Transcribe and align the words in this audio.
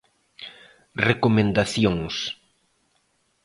Recomendacións. 1.09 2.15